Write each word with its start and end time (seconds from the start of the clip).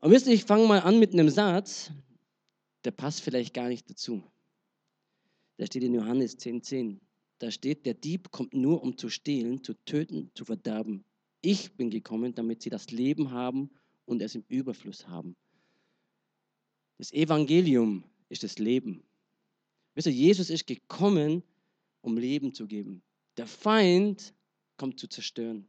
Und 0.00 0.10
wisst 0.10 0.26
ihr, 0.26 0.32
ich 0.32 0.44
fange 0.44 0.66
mal 0.66 0.80
an 0.80 0.98
mit 0.98 1.12
einem 1.12 1.28
Satz, 1.28 1.92
der 2.84 2.90
passt 2.90 3.20
vielleicht 3.20 3.52
gar 3.52 3.68
nicht 3.68 3.88
dazu. 3.90 4.22
Der 5.58 5.66
steht 5.66 5.82
in 5.82 5.94
Johannes 5.94 6.38
10,10. 6.38 6.62
10. 6.62 7.00
Da 7.38 7.50
steht, 7.50 7.86
der 7.86 7.94
Dieb 7.94 8.30
kommt 8.30 8.54
nur, 8.54 8.82
um 8.82 8.96
zu 8.96 9.08
stehlen, 9.08 9.62
zu 9.62 9.74
töten, 9.84 10.30
zu 10.34 10.44
verderben. 10.44 11.04
Ich 11.42 11.76
bin 11.76 11.90
gekommen, 11.90 12.34
damit 12.34 12.62
sie 12.62 12.70
das 12.70 12.90
Leben 12.90 13.30
haben 13.30 13.70
und 14.04 14.20
es 14.20 14.34
im 14.34 14.44
Überfluss 14.48 15.08
haben. 15.08 15.36
Das 16.98 17.12
Evangelium 17.12 18.04
ist 18.28 18.42
das 18.42 18.58
Leben. 18.58 19.02
Wisst 19.94 20.06
ihr, 20.06 20.12
Jesus 20.12 20.50
ist 20.50 20.66
gekommen, 20.66 21.42
um 22.02 22.18
Leben 22.18 22.52
zu 22.52 22.66
geben. 22.66 23.02
Der 23.36 23.46
Feind 23.46 24.34
kommt 24.76 25.00
zu 25.00 25.08
zerstören. 25.08 25.66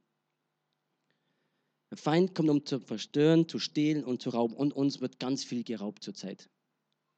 Der 1.92 1.98
Feind 1.98 2.34
kommt, 2.34 2.50
um 2.50 2.66
zu 2.66 2.80
verstören, 2.80 3.48
zu 3.50 3.60
stehlen 3.60 4.04
und 4.06 4.22
zu 4.22 4.30
rauben. 4.30 4.56
Und 4.56 4.74
uns 4.74 5.02
wird 5.02 5.20
ganz 5.20 5.44
viel 5.44 5.64
geraubt 5.64 6.04
zurzeit. 6.04 6.50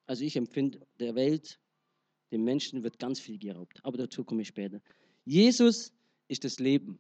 Also 0.08 0.26
ich 0.26 0.36
empfinde, 0.36 0.86
der 1.00 1.16
Welt, 1.16 1.60
den 2.32 2.44
Menschen 2.44 2.84
wird 2.84 2.98
ganz 2.98 3.20
viel 3.20 3.38
geraubt. 3.38 3.80
Aber 3.84 3.98
dazu 3.98 4.24
komme 4.24 4.42
ich 4.42 4.48
später. 4.48 4.82
Jesus 5.26 5.94
ist 6.28 6.44
das 6.44 6.60
Leben. 6.60 7.00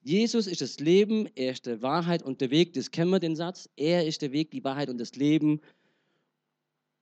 Jesus 0.00 0.46
ist 0.46 0.62
das 0.62 0.80
Leben, 0.80 1.28
er 1.36 1.52
ist 1.52 1.66
die 1.66 1.80
Wahrheit 1.82 2.22
und 2.22 2.40
der 2.40 2.50
Weg. 2.50 2.72
Das 2.72 2.90
kennen 2.90 3.10
wir 3.10 3.20
den 3.20 3.36
Satz. 3.36 3.68
Er 3.76 4.06
ist 4.06 4.22
der 4.22 4.32
Weg, 4.32 4.50
die 4.50 4.64
Wahrheit 4.64 4.88
und 4.88 4.98
das 4.98 5.14
Leben. 5.14 5.60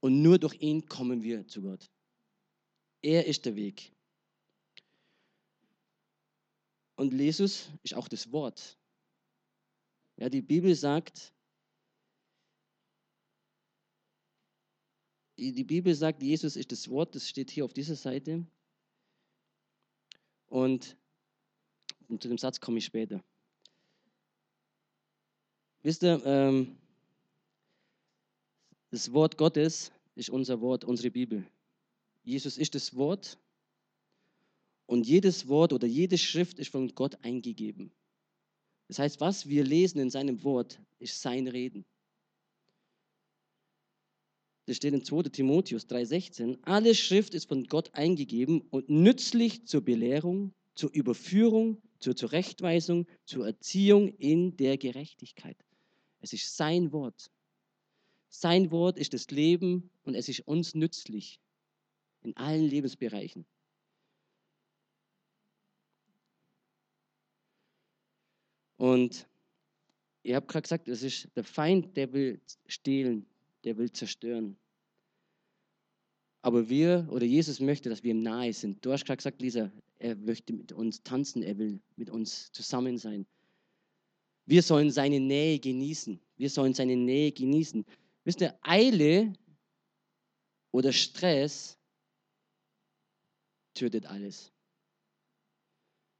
Und 0.00 0.20
nur 0.20 0.38
durch 0.38 0.60
ihn 0.60 0.86
kommen 0.86 1.22
wir 1.22 1.46
zu 1.46 1.62
Gott. 1.62 1.88
Er 3.00 3.26
ist 3.26 3.46
der 3.46 3.54
Weg. 3.54 3.92
Und 6.96 7.14
Jesus 7.14 7.70
ist 7.82 7.94
auch 7.94 8.08
das 8.08 8.32
Wort. 8.32 8.76
Ja, 10.20 10.28
die 10.28 10.42
Bibel 10.42 10.74
sagt, 10.74 11.32
die 15.38 15.64
Bibel 15.64 15.94
sagt, 15.94 16.22
Jesus 16.22 16.56
ist 16.56 16.72
das 16.72 16.90
Wort, 16.90 17.14
das 17.14 17.26
steht 17.26 17.50
hier 17.50 17.64
auf 17.64 17.72
dieser 17.72 17.96
Seite. 17.96 18.46
Und, 20.46 20.98
und 22.08 22.22
zu 22.22 22.28
dem 22.28 22.36
Satz 22.36 22.60
komme 22.60 22.76
ich 22.76 22.84
später. 22.84 23.24
Wisst 25.82 26.02
ihr, 26.02 26.20
ähm, 26.26 26.76
das 28.90 29.10
Wort 29.14 29.38
Gottes 29.38 29.90
ist 30.16 30.28
unser 30.28 30.60
Wort, 30.60 30.84
unsere 30.84 31.10
Bibel. 31.10 31.50
Jesus 32.24 32.58
ist 32.58 32.74
das 32.74 32.94
Wort 32.94 33.38
und 34.84 35.06
jedes 35.06 35.48
Wort 35.48 35.72
oder 35.72 35.86
jede 35.86 36.18
Schrift 36.18 36.58
ist 36.58 36.72
von 36.72 36.94
Gott 36.94 37.24
eingegeben. 37.24 37.90
Das 38.90 38.98
heißt, 38.98 39.20
was 39.20 39.48
wir 39.48 39.62
lesen 39.62 40.00
in 40.00 40.10
seinem 40.10 40.42
Wort, 40.42 40.80
ist 40.98 41.22
sein 41.22 41.46
Reden. 41.46 41.84
Das 44.66 44.78
steht 44.78 44.92
in 44.92 45.04
2 45.04 45.28
Timotheus 45.28 45.86
3,16. 45.86 46.58
Alle 46.62 46.96
Schrift 46.96 47.34
ist 47.34 47.44
von 47.44 47.68
Gott 47.68 47.94
eingegeben 47.94 48.62
und 48.62 48.90
nützlich 48.90 49.64
zur 49.68 49.82
Belehrung, 49.82 50.52
zur 50.74 50.92
Überführung, 50.92 51.80
zur 52.00 52.16
Zurechtweisung, 52.16 53.06
zur 53.26 53.46
Erziehung 53.46 54.08
in 54.08 54.56
der 54.56 54.76
Gerechtigkeit. 54.76 55.64
Es 56.18 56.32
ist 56.32 56.56
sein 56.56 56.90
Wort. 56.90 57.30
Sein 58.28 58.72
Wort 58.72 58.98
ist 58.98 59.14
das 59.14 59.30
Leben 59.30 59.88
und 60.02 60.16
es 60.16 60.28
ist 60.28 60.40
uns 60.48 60.74
nützlich 60.74 61.38
in 62.22 62.36
allen 62.36 62.64
Lebensbereichen. 62.64 63.46
Und 68.80 69.28
ihr 70.22 70.36
habt 70.36 70.48
gerade 70.48 70.62
gesagt, 70.62 70.88
es 70.88 71.02
ist 71.02 71.28
der 71.36 71.44
Feind, 71.44 71.98
der 71.98 72.14
will 72.14 72.40
stehlen, 72.66 73.26
der 73.62 73.76
will 73.76 73.92
zerstören. 73.92 74.56
Aber 76.40 76.70
wir 76.70 77.06
oder 77.10 77.26
Jesus 77.26 77.60
möchte, 77.60 77.90
dass 77.90 78.02
wir 78.02 78.12
ihm 78.12 78.22
nahe 78.22 78.54
sind. 78.54 78.82
Du 78.82 78.90
hast 78.90 79.04
gerade 79.04 79.18
gesagt, 79.18 79.42
Lisa, 79.42 79.70
er 79.98 80.16
möchte 80.16 80.54
mit 80.54 80.72
uns 80.72 81.02
tanzen, 81.02 81.42
er 81.42 81.58
will 81.58 81.78
mit 81.96 82.08
uns 82.08 82.52
zusammen 82.52 82.96
sein. 82.96 83.26
Wir 84.46 84.62
sollen 84.62 84.90
seine 84.90 85.20
Nähe 85.20 85.58
genießen. 85.58 86.18
Wir 86.38 86.48
sollen 86.48 86.72
seine 86.72 86.96
Nähe 86.96 87.32
genießen. 87.32 87.84
Wisst 88.24 88.40
ihr, 88.40 88.58
Eile 88.62 89.34
oder 90.70 90.90
Stress 90.94 91.76
tötet 93.74 94.06
alles. 94.06 94.50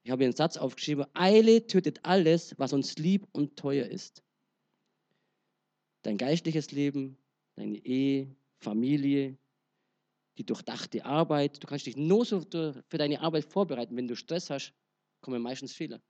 Ich 0.03 0.11
habe 0.11 0.25
einen 0.25 0.35
Satz 0.35 0.57
aufgeschrieben, 0.57 1.05
Eile 1.15 1.67
tötet 1.67 2.01
alles, 2.05 2.59
was 2.59 2.73
uns 2.73 2.97
lieb 2.97 3.27
und 3.33 3.57
teuer 3.57 3.87
ist. 3.87 4.23
Dein 6.03 6.17
geistliches 6.17 6.71
Leben, 6.73 7.19
deine 7.57 7.77
Ehe, 7.85 8.35
Familie, 8.59 9.37
die 10.39 10.45
durchdachte 10.45 11.05
Arbeit. 11.05 11.63
Du 11.63 11.67
kannst 11.67 11.87
dich 11.87 11.97
nur 11.97 12.25
so 12.25 12.41
für 12.41 12.99
deine 12.99 13.21
Arbeit 13.21 13.45
vorbereiten. 13.45 13.97
Wenn 13.97 14.09
du 14.09 14.17
Stress 14.17 14.49
hast, 14.49 14.73
kommen 15.21 15.43
meistens 15.43 15.75
Fehler. 15.75 16.01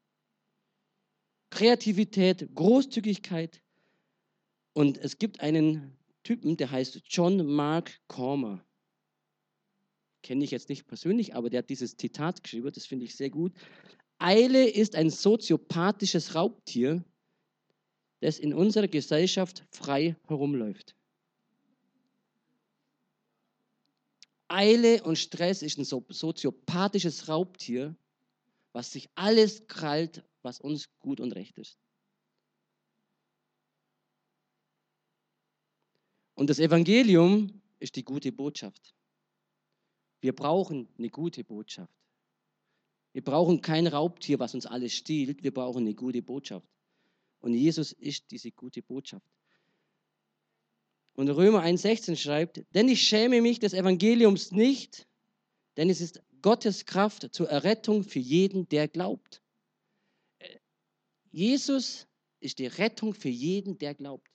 Kreativität, 1.50 2.55
Großzügigkeit. 2.55 3.61
Und 4.73 4.99
es 4.99 5.19
gibt 5.19 5.41
einen 5.41 5.97
Typen, 6.23 6.56
der 6.56 6.71
heißt 6.71 7.03
John 7.06 7.45
Mark 7.45 8.00
Cormer 8.06 8.65
kenne 10.22 10.44
ich 10.44 10.50
jetzt 10.50 10.69
nicht 10.69 10.86
persönlich, 10.86 11.34
aber 11.34 11.50
der 11.50 11.58
hat 11.58 11.70
dieses 11.70 11.97
Zitat 11.97 12.42
geschrieben, 12.42 12.70
das 12.72 12.86
finde 12.86 13.04
ich 13.04 13.14
sehr 13.14 13.31
gut. 13.31 13.53
Eile 14.19 14.69
ist 14.69 14.97
ein 14.97 15.10
soziopathisches 15.10 16.34
Raubtier, 16.34 17.04
das 18.20 18.38
in 18.38 18.53
unserer 18.53 18.88
Gesellschaft 18.88 19.64
frei 19.70 20.16
herumläuft. 20.26 20.94
Eile 24.48 25.03
und 25.04 25.16
Stress 25.16 25.62
ist 25.62 25.78
ein 25.78 25.84
soziopathisches 25.84 27.28
Raubtier, 27.28 27.97
was 28.72 28.92
sich 28.92 29.08
alles 29.14 29.66
krallt, 29.69 30.25
was 30.42 30.60
uns 30.60 30.88
gut 30.98 31.20
und 31.20 31.32
recht 31.32 31.56
ist. 31.58 31.78
Und 36.34 36.50
das 36.50 36.58
Evangelium 36.58 37.62
ist 37.78 37.97
die 37.97 38.04
gute 38.04 38.32
Botschaft. 38.32 38.94
Wir 40.20 40.34
brauchen 40.34 40.88
eine 40.98 41.08
gute 41.08 41.44
Botschaft. 41.44 41.92
Wir 43.12 43.25
brauchen 43.25 43.60
kein 43.60 43.86
Raubtier, 43.86 44.38
was 44.38 44.54
uns 44.54 44.66
alles 44.66 44.94
stiehlt. 44.94 45.42
Wir 45.42 45.53
brauchen 45.53 45.84
eine 45.84 45.94
gute 45.94 46.22
Botschaft. 46.22 46.69
Und 47.41 47.54
Jesus 47.54 47.92
ist 47.92 48.31
diese 48.31 48.53
gute 48.53 48.82
Botschaft. 48.82 49.26
Und 51.14 51.28
Römer 51.28 51.62
1,16 51.62 52.16
schreibt, 52.16 52.64
denn 52.75 52.88
ich 52.88 53.03
schäme 53.03 53.41
mich 53.42 53.58
des 53.58 53.75
Evangeliums 53.75 54.53
nicht, 54.53 55.08
denn 55.76 55.91
es 55.91 56.00
ist 56.00 56.22
Gottes 56.42 56.87
Kraft 56.87 57.28
zur 57.32 57.48
Errettung 57.48 58.04
für 58.04 58.19
jeden, 58.19 58.69
der 58.69 58.88
glaubt. 58.88 59.42
Jesus 61.32 62.06
ist 62.41 62.58
die 62.58 62.66
Rettung 62.66 63.14
für 63.14 63.28
jeden, 63.28 63.78
der 63.78 63.94
glaubt. 63.94 64.28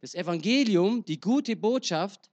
Das 0.00 0.14
Evangelium, 0.14 1.04
die 1.04 1.20
gute 1.20 1.56
Botschaft, 1.56 2.30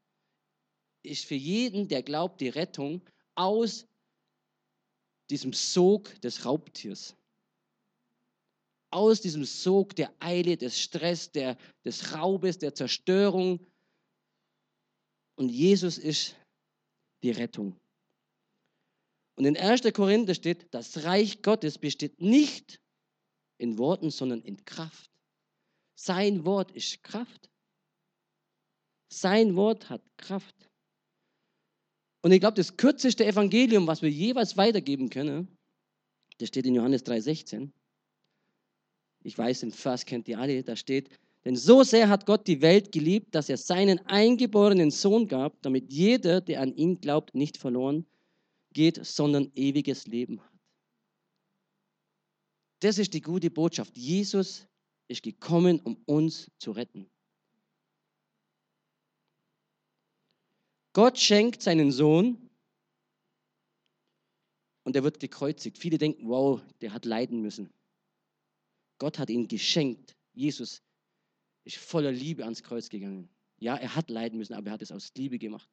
ist 1.05 1.25
für 1.25 1.35
jeden, 1.35 1.87
der 1.87 2.03
glaubt, 2.03 2.41
die 2.41 2.49
Rettung 2.49 3.01
aus 3.35 3.85
diesem 5.29 5.53
Sog 5.53 6.19
des 6.21 6.45
Raubtiers. 6.45 7.15
Aus 8.91 9.21
diesem 9.21 9.43
Sog 9.43 9.95
der 9.95 10.13
Eile, 10.19 10.57
des 10.57 10.79
Stress, 10.79 11.31
der, 11.31 11.57
des 11.83 12.13
Raubes, 12.13 12.57
der 12.57 12.73
Zerstörung. 12.73 13.59
Und 15.35 15.49
Jesus 15.49 15.97
ist 15.97 16.35
die 17.23 17.31
Rettung. 17.31 17.75
Und 19.35 19.45
in 19.45 19.57
1. 19.57 19.81
Korinther 19.93 20.33
steht, 20.33 20.73
das 20.73 21.03
Reich 21.03 21.41
Gottes 21.41 21.77
besteht 21.77 22.21
nicht 22.21 22.79
in 23.57 23.77
Worten, 23.77 24.09
sondern 24.09 24.41
in 24.41 24.63
Kraft. 24.63 25.11
Sein 25.95 26.45
Wort 26.45 26.71
ist 26.71 27.03
Kraft. 27.03 27.49
Sein 29.09 29.55
Wort 29.55 29.89
hat 29.89 30.01
Kraft. 30.17 30.55
Und 32.25 32.31
ich 32.31 32.39
glaube, 32.39 32.55
das 32.55 32.75
kürzeste 32.75 33.23
Evangelium, 33.23 33.85
was 33.85 34.01
wir 34.01 34.09
jeweils 34.09 34.57
weitergeben 34.57 35.11
können, 35.11 35.47
das 36.39 36.47
steht 36.47 36.65
in 36.65 36.73
Johannes 36.73 37.05
3,16. 37.05 37.69
Ich 39.21 39.37
weiß, 39.37 39.59
den 39.59 39.71
Vers 39.71 40.07
kennt 40.07 40.27
ihr 40.27 40.39
alle, 40.39 40.63
da 40.63 40.75
steht, 40.75 41.11
denn 41.45 41.55
so 41.55 41.83
sehr 41.83 42.09
hat 42.09 42.25
Gott 42.25 42.47
die 42.47 42.63
Welt 42.63 42.91
geliebt, 42.91 43.35
dass 43.35 43.47
er 43.47 43.57
seinen 43.57 43.99
eingeborenen 44.07 44.89
Sohn 44.89 45.27
gab, 45.27 45.61
damit 45.61 45.93
jeder, 45.93 46.41
der 46.41 46.61
an 46.61 46.75
ihn 46.75 46.99
glaubt, 46.99 47.35
nicht 47.35 47.57
verloren 47.57 48.07
geht, 48.73 49.05
sondern 49.05 49.51
ewiges 49.53 50.07
Leben 50.07 50.41
hat. 50.41 50.51
Das 52.79 52.97
ist 52.97 53.13
die 53.13 53.21
gute 53.21 53.51
Botschaft. 53.51 53.95
Jesus 53.95 54.67
ist 55.07 55.21
gekommen, 55.21 55.79
um 55.79 55.95
uns 56.07 56.49
zu 56.57 56.71
retten. 56.71 57.07
Gott 60.95 61.19
schenkt 61.19 61.61
seinen 61.61 61.91
Sohn 61.91 62.49
und 64.83 64.95
er 64.95 65.03
wird 65.03 65.19
gekreuzigt. 65.19 65.77
Viele 65.77 65.97
denken, 65.97 66.29
wow, 66.29 66.61
der 66.79 66.93
hat 66.93 67.03
leiden 67.03 67.41
müssen. 67.41 67.69
Gott 68.97 69.19
hat 69.19 69.29
ihn 69.29 69.49
geschenkt. 69.49 70.15
Jesus 70.31 70.81
ist 71.65 71.75
voller 71.75 72.13
Liebe 72.13 72.45
ans 72.45 72.63
Kreuz 72.63 72.87
gegangen. 72.87 73.27
Ja, 73.57 73.75
er 73.75 73.93
hat 73.93 74.09
leiden 74.09 74.37
müssen, 74.37 74.53
aber 74.53 74.67
er 74.67 74.73
hat 74.73 74.81
es 74.81 74.93
aus 74.93 75.11
Liebe 75.17 75.37
gemacht. 75.37 75.69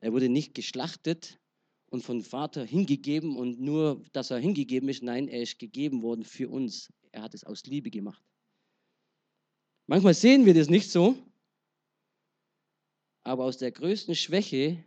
Er 0.00 0.12
wurde 0.12 0.28
nicht 0.28 0.54
geschlachtet 0.54 1.38
und 1.86 2.02
von 2.02 2.20
Vater 2.20 2.64
hingegeben 2.64 3.36
und 3.36 3.60
nur, 3.60 4.02
dass 4.10 4.32
er 4.32 4.38
hingegeben 4.38 4.88
ist. 4.88 5.04
Nein, 5.04 5.28
er 5.28 5.40
ist 5.40 5.60
gegeben 5.60 6.02
worden 6.02 6.24
für 6.24 6.48
uns. 6.48 6.92
Er 7.12 7.22
hat 7.22 7.32
es 7.32 7.44
aus 7.44 7.62
Liebe 7.62 7.90
gemacht. 7.90 8.24
Manchmal 9.86 10.14
sehen 10.14 10.46
wir 10.46 10.54
das 10.54 10.68
nicht 10.68 10.90
so, 10.90 11.16
aber 13.24 13.44
aus 13.44 13.56
der 13.58 13.72
größten 13.72 14.14
Schwäche 14.14 14.84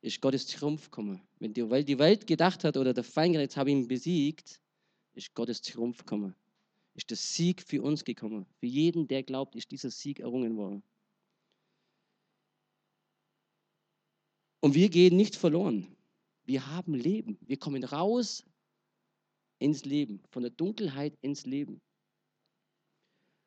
ist 0.00 0.20
Gottes 0.20 0.46
Triumph 0.46 0.84
gekommen. 0.84 1.20
Wenn 1.38 1.52
die, 1.52 1.68
weil 1.68 1.84
die 1.84 1.98
Welt 1.98 2.26
gedacht 2.26 2.64
hat 2.64 2.76
oder 2.76 2.94
der 2.94 3.04
Feind 3.04 3.36
jetzt 3.36 3.56
habe 3.56 3.70
ihn 3.70 3.86
besiegt, 3.86 4.60
ist 5.12 5.34
Gottes 5.34 5.60
Triumph 5.60 5.98
gekommen. 5.98 6.34
Ist 6.94 7.10
der 7.10 7.18
Sieg 7.18 7.62
für 7.62 7.82
uns 7.82 8.04
gekommen. 8.04 8.46
Für 8.58 8.66
jeden, 8.66 9.06
der 9.06 9.22
glaubt, 9.22 9.54
ist 9.54 9.70
dieser 9.70 9.90
Sieg 9.90 10.20
errungen 10.20 10.56
worden. 10.56 10.82
Und 14.60 14.74
wir 14.74 14.88
gehen 14.88 15.16
nicht 15.16 15.36
verloren. 15.36 15.96
Wir 16.44 16.66
haben 16.66 16.94
Leben. 16.94 17.38
Wir 17.42 17.58
kommen 17.58 17.84
raus 17.84 18.44
ins 19.58 19.84
Leben, 19.84 20.22
von 20.30 20.42
der 20.42 20.50
Dunkelheit 20.50 21.16
ins 21.20 21.44
Leben. 21.44 21.80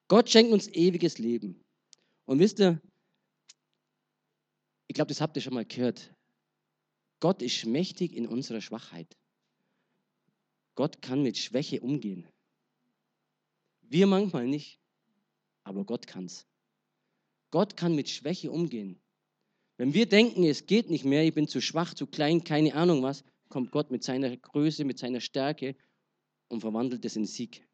Gott 0.08 0.30
schenkt 0.30 0.54
uns 0.54 0.68
ewiges 0.68 1.18
Leben. 1.18 1.60
Und 2.25 2.40
wisst 2.40 2.60
ihr, 2.60 2.80
ich 4.88 4.95
glaube, 4.95 5.09
das 5.09 5.21
habt 5.21 5.35
ihr 5.35 5.41
schon 5.41 5.53
mal 5.53 5.65
gehört. 5.65 6.13
Gott 7.19 7.41
ist 7.41 7.65
mächtig 7.65 8.13
in 8.13 8.27
unserer 8.27 8.62
Schwachheit. 8.62 9.18
Gott 10.75 11.01
kann 11.01 11.24
mit 11.24 11.38
Schwäche 11.38 11.81
umgehen. 11.81 12.27
Wir 13.81 14.07
manchmal 14.07 14.47
nicht, 14.47 14.80
aber 15.63 15.85
Gott 15.85 16.07
kann 16.07 16.25
es. 16.25 16.47
Gott 17.51 17.77
kann 17.77 17.95
mit 17.95 18.09
Schwäche 18.09 18.51
umgehen. 18.51 19.00
Wenn 19.77 19.94
wir 19.94 20.07
denken, 20.07 20.44
es 20.44 20.65
geht 20.65 20.89
nicht 20.89 21.06
mehr, 21.06 21.24
ich 21.24 21.33
bin 21.33 21.47
zu 21.47 21.62
schwach, 21.62 21.94
zu 21.94 22.07
klein, 22.07 22.44
keine 22.44 22.74
Ahnung 22.74 23.03
was, 23.03 23.24
kommt 23.50 23.71
Gott 23.71 23.91
mit 23.91 24.03
seiner 24.03 24.36
Größe, 24.36 24.83
mit 24.83 24.97
seiner 24.97 25.21
Stärke 25.21 25.75
und 26.47 26.62
verwandelt 26.62 27.06
es 27.06 27.15
in 27.15 27.25
Sieg. 27.25 27.68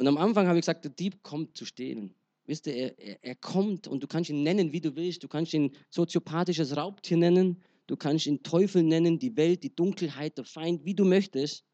Und 0.00 0.08
am 0.08 0.16
Anfang 0.16 0.46
habe 0.46 0.58
ich 0.58 0.62
gesagt, 0.62 0.86
der 0.86 0.92
Dieb 0.92 1.22
kommt 1.22 1.58
zu 1.58 1.66
stehlen. 1.66 2.14
Wisst 2.46 2.66
ihr, 2.66 2.98
er, 2.98 3.22
er, 3.22 3.34
kommt 3.34 3.86
und 3.86 4.02
du 4.02 4.06
kannst 4.06 4.30
ihn 4.30 4.42
nennen, 4.42 4.72
wie 4.72 4.80
du 4.80 4.96
willst. 4.96 5.22
Du 5.22 5.28
kannst 5.28 5.52
ihn 5.52 5.76
soziopathisches 5.90 6.74
Raubtier 6.74 7.18
nennen, 7.18 7.62
du 7.86 7.98
kannst 7.98 8.24
ihn 8.24 8.42
Teufel 8.42 8.82
nennen, 8.82 9.18
die 9.18 9.36
Welt, 9.36 9.62
die 9.62 9.76
Dunkelheit, 9.76 10.38
der 10.38 10.46
Feind, 10.46 10.86
wie 10.86 10.94
du 10.94 11.04
möchtest. 11.04 11.66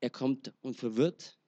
Er 0.00 0.08
kommt 0.08 0.54
und 0.62 0.78
verwirrt. 0.78 1.38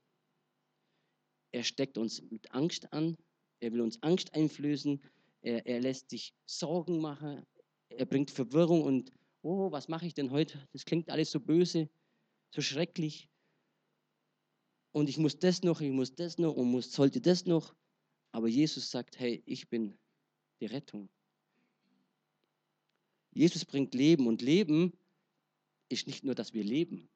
Er 1.50 1.64
steckt 1.64 1.96
uns 1.96 2.20
mit 2.30 2.52
Angst 2.52 2.92
an. 2.92 3.16
Er 3.60 3.72
will 3.72 3.80
uns 3.80 4.02
Angst 4.02 4.34
einflößen. 4.34 5.00
Er, 5.40 5.64
er 5.64 5.80
lässt 5.80 6.10
sich 6.10 6.34
Sorgen 6.44 7.00
machen. 7.00 7.42
Er 7.88 8.04
bringt 8.04 8.30
Verwirrung 8.30 8.82
und, 8.82 9.12
oh, 9.40 9.72
was 9.72 9.88
mache 9.88 10.04
ich 10.04 10.12
denn 10.12 10.30
heute? 10.30 10.62
Das 10.74 10.84
klingt 10.84 11.08
alles 11.08 11.30
so 11.30 11.40
böse, 11.40 11.88
so 12.50 12.60
schrecklich 12.60 13.30
und 14.92 15.08
ich 15.08 15.18
muss 15.18 15.38
das 15.38 15.62
noch, 15.62 15.80
ich 15.80 15.90
muss 15.90 16.14
das 16.14 16.38
noch 16.38 16.56
und 16.56 16.70
muss, 16.70 16.92
sollte 16.92 17.20
das 17.20 17.46
noch. 17.46 17.74
Aber 18.32 18.48
Jesus 18.48 18.90
sagt, 18.90 19.18
hey, 19.18 19.42
ich 19.46 19.68
bin 19.68 19.96
die 20.60 20.66
Rettung. 20.66 21.08
Jesus 23.32 23.64
bringt 23.64 23.94
Leben 23.94 24.26
und 24.26 24.42
Leben 24.42 24.92
ist 25.88 26.06
nicht 26.06 26.24
nur, 26.24 26.34
dass 26.34 26.54
wir 26.54 26.64
leben. 26.64 27.08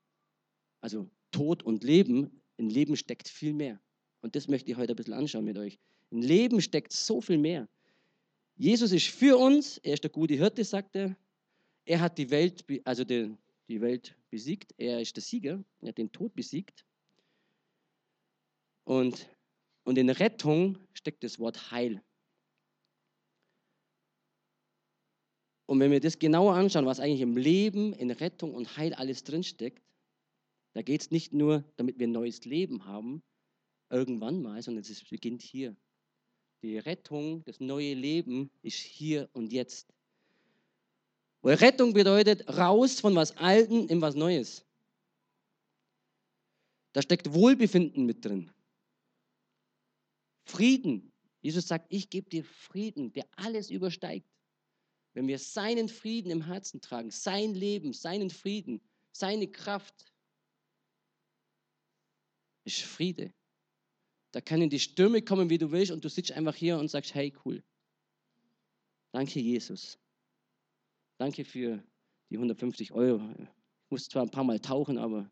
Also 0.80 1.10
Tod 1.30 1.62
und 1.62 1.84
Leben, 1.84 2.42
in 2.56 2.70
Leben 2.70 2.96
steckt 2.96 3.28
viel 3.28 3.52
mehr. 3.52 3.80
Und 4.20 4.36
das 4.36 4.48
möchte 4.48 4.70
ich 4.70 4.76
heute 4.76 4.92
ein 4.92 4.96
bisschen 4.96 5.14
anschauen 5.14 5.44
mit 5.44 5.58
euch. 5.58 5.78
In 6.10 6.22
Leben 6.22 6.60
steckt 6.60 6.92
so 6.92 7.20
viel 7.20 7.38
mehr. 7.38 7.68
Jesus 8.56 8.92
ist 8.92 9.08
für 9.08 9.36
uns, 9.36 9.78
er 9.78 9.94
ist 9.94 10.04
der 10.04 10.10
gute 10.10 10.34
Hirte, 10.34 10.64
sagt 10.64 10.94
er. 10.94 11.16
Er 11.84 12.00
hat 12.00 12.18
die 12.18 12.30
Welt, 12.30 12.64
also 12.84 13.02
die, 13.02 13.34
die 13.68 13.80
Welt 13.80 14.16
besiegt, 14.30 14.72
er 14.76 15.00
ist 15.00 15.16
der 15.16 15.22
Sieger, 15.22 15.64
er 15.80 15.88
hat 15.88 15.98
den 15.98 16.12
Tod 16.12 16.34
besiegt. 16.34 16.84
Und, 18.84 19.28
und 19.84 19.98
in 19.98 20.10
Rettung 20.10 20.78
steckt 20.92 21.24
das 21.24 21.38
Wort 21.38 21.70
Heil. 21.70 22.02
Und 25.66 25.80
wenn 25.80 25.90
wir 25.90 26.00
das 26.00 26.18
genauer 26.18 26.54
anschauen, 26.54 26.86
was 26.86 27.00
eigentlich 27.00 27.20
im 27.20 27.36
Leben, 27.36 27.92
in 27.94 28.10
Rettung 28.10 28.54
und 28.54 28.76
Heil 28.76 28.92
alles 28.94 29.24
drinsteckt, 29.24 29.82
da 30.74 30.82
geht 30.82 31.02
es 31.02 31.10
nicht 31.10 31.32
nur, 31.32 31.64
damit 31.76 31.98
wir 31.98 32.06
ein 32.06 32.12
neues 32.12 32.44
Leben 32.44 32.84
haben, 32.84 33.22
irgendwann 33.90 34.42
mal, 34.42 34.60
sondern 34.62 34.82
es 34.82 35.04
beginnt 35.04 35.42
hier. 35.42 35.76
Die 36.62 36.78
Rettung, 36.78 37.44
das 37.44 37.60
neue 37.60 37.94
Leben 37.94 38.50
ist 38.62 38.78
hier 38.78 39.28
und 39.32 39.52
jetzt. 39.52 39.92
Weil 41.42 41.56
Rettung 41.56 41.92
bedeutet 41.92 42.48
raus 42.48 43.00
von 43.00 43.14
was 43.14 43.36
Alten 43.36 43.88
in 43.88 44.00
was 44.00 44.14
Neues. 44.14 44.64
Da 46.92 47.02
steckt 47.02 47.32
Wohlbefinden 47.32 48.06
mit 48.06 48.24
drin. 48.24 48.50
Frieden. 50.44 51.12
Jesus 51.40 51.66
sagt, 51.66 51.86
ich 51.88 52.10
gebe 52.10 52.30
dir 52.30 52.44
Frieden, 52.44 53.12
der 53.12 53.26
alles 53.36 53.70
übersteigt. 53.70 54.26
Wenn 55.14 55.26
wir 55.26 55.38
seinen 55.38 55.88
Frieden 55.88 56.30
im 56.30 56.42
Herzen 56.46 56.80
tragen, 56.80 57.10
sein 57.10 57.54
Leben, 57.54 57.92
seinen 57.92 58.30
Frieden, 58.30 58.80
seine 59.12 59.48
Kraft, 59.48 60.12
ist 62.64 62.82
Friede. 62.82 63.32
Da 64.30 64.40
können 64.40 64.70
die 64.70 64.78
Stürme 64.78 65.20
kommen, 65.20 65.50
wie 65.50 65.58
du 65.58 65.70
willst, 65.70 65.92
und 65.92 66.04
du 66.04 66.08
sitzt 66.08 66.32
einfach 66.32 66.54
hier 66.54 66.78
und 66.78 66.88
sagst, 66.88 67.14
hey, 67.14 67.34
cool. 67.44 67.62
Danke, 69.10 69.40
Jesus. 69.40 69.98
Danke 71.18 71.44
für 71.44 71.82
die 72.30 72.36
150 72.36 72.92
Euro. 72.92 73.20
Ich 73.38 73.90
muss 73.90 74.08
zwar 74.08 74.22
ein 74.22 74.30
paar 74.30 74.44
Mal 74.44 74.58
tauchen, 74.58 74.96
aber 74.96 75.30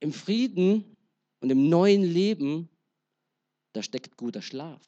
im 0.00 0.12
Frieden 0.12 0.96
und 1.40 1.50
im 1.50 1.68
neuen 1.68 2.02
Leben, 2.02 2.68
da 3.72 3.82
steckt 3.82 4.16
guter 4.16 4.42
Schlaf. 4.42 4.82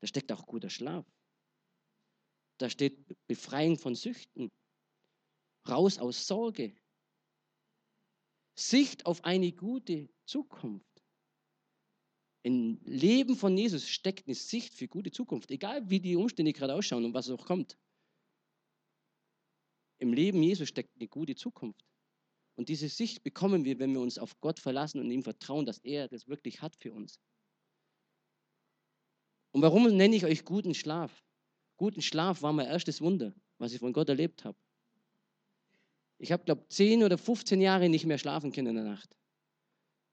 Da 0.00 0.06
steckt 0.06 0.30
auch 0.30 0.46
guter 0.46 0.70
Schlaf. 0.70 1.06
Da 2.58 2.70
steht 2.70 3.04
Befreiung 3.26 3.78
von 3.78 3.94
Süchten, 3.94 4.50
raus 5.68 5.98
aus 5.98 6.26
Sorge, 6.26 6.74
Sicht 8.54 9.06
auf 9.06 9.24
eine 9.24 9.50
gute 9.52 10.08
Zukunft. 10.26 11.02
Im 12.42 12.78
Leben 12.84 13.36
von 13.36 13.56
Jesus 13.56 13.88
steckt 13.88 14.28
eine 14.28 14.34
Sicht 14.34 14.74
für 14.74 14.86
gute 14.86 15.10
Zukunft, 15.10 15.50
egal 15.50 15.88
wie 15.88 15.98
die 15.98 16.14
Umstände 16.14 16.52
gerade 16.52 16.74
ausschauen 16.74 17.04
und 17.04 17.14
was 17.14 17.30
auch 17.30 17.44
kommt. 17.44 17.78
Im 19.98 20.12
Leben 20.12 20.42
Jesus 20.42 20.68
steckt 20.68 20.94
eine 20.96 21.08
gute 21.08 21.34
Zukunft. 21.34 21.84
Und 22.56 22.68
diese 22.68 22.88
Sicht 22.88 23.22
bekommen 23.22 23.64
wir, 23.64 23.78
wenn 23.78 23.92
wir 23.92 24.00
uns 24.00 24.18
auf 24.18 24.40
Gott 24.40 24.60
verlassen 24.60 25.00
und 25.00 25.10
ihm 25.10 25.22
vertrauen, 25.22 25.66
dass 25.66 25.78
er 25.78 26.08
das 26.08 26.28
wirklich 26.28 26.62
hat 26.62 26.76
für 26.76 26.92
uns. 26.92 27.18
Und 29.52 29.62
warum 29.62 29.84
nenne 29.96 30.14
ich 30.14 30.24
euch 30.24 30.44
guten 30.44 30.74
Schlaf? 30.74 31.24
Guten 31.76 32.02
Schlaf 32.02 32.42
war 32.42 32.52
mein 32.52 32.66
erstes 32.66 33.00
Wunder, 33.00 33.34
was 33.58 33.72
ich 33.72 33.80
von 33.80 33.92
Gott 33.92 34.08
erlebt 34.08 34.44
habe. 34.44 34.56
Ich 36.18 36.32
habe, 36.32 36.44
glaube 36.44 36.62
ich, 36.62 36.76
10 36.76 37.02
oder 37.02 37.18
15 37.18 37.60
Jahre 37.60 37.88
nicht 37.88 38.06
mehr 38.06 38.18
schlafen 38.18 38.52
können 38.52 38.68
in 38.68 38.76
der 38.76 38.84
Nacht 38.84 39.16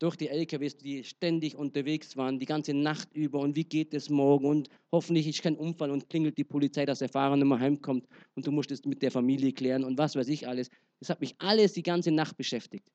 durch 0.02 0.16
die 0.16 0.30
LKWs, 0.30 0.78
die 0.78 1.04
ständig 1.04 1.56
unterwegs 1.56 2.18
waren, 2.18 2.40
die 2.40 2.48
ganze 2.48 2.74
Nacht 2.74 3.14
über 3.14 3.40
und 3.40 3.56
wie 3.56 3.64
geht 3.64 3.94
es 3.94 4.10
morgen 4.10 4.48
und 4.48 4.68
hoffentlich 4.92 5.28
ist 5.28 5.44
kein 5.44 5.56
Unfall 5.56 5.92
und 5.92 6.10
klingelt 6.10 6.40
die 6.40 6.44
Polizei, 6.44 6.88
dass 6.88 7.00
der 7.00 7.10
Fahrer 7.10 7.36
nicht 7.36 7.46
mehr 7.46 7.60
heimkommt 7.60 8.08
und 8.34 8.48
du 8.48 8.52
musst 8.52 8.72
es 8.72 8.84
mit 8.84 9.04
der 9.04 9.12
Familie 9.12 9.54
klären 9.54 9.84
und 9.84 10.00
was 10.00 10.16
weiß 10.16 10.28
ich 10.30 10.48
alles. 10.48 10.72
Das 11.02 11.10
hat 11.10 11.20
mich 11.20 11.36
alles 11.40 11.74
die 11.74 11.82
ganze 11.82 12.12
Nacht 12.12 12.38
beschäftigt. 12.38 12.88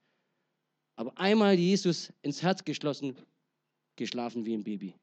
Aber 0.95 1.19
einmal 1.19 1.59
Jesus 1.59 2.13
ins 2.23 2.41
Herz 2.41 2.65
geschlossen, 2.65 3.19
geschlafen 3.97 4.47
wie 4.47 4.55
ein 4.55 4.63
Baby. 4.63 4.95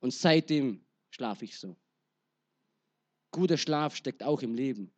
Und 0.00 0.14
seitdem 0.14 0.82
schlafe 1.10 1.44
ich 1.44 1.58
so. 1.58 1.76
Guter 3.30 3.58
Schlaf 3.58 3.94
steckt 3.94 4.22
auch 4.22 4.40
im 4.40 4.54
Leben. 4.54 4.90